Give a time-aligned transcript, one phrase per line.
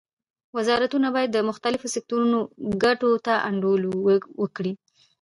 [0.57, 2.39] وزارتونه باید د مختلفو سکتورونو
[2.83, 3.81] ګټو ته انډول
[4.37, 4.73] ورکړي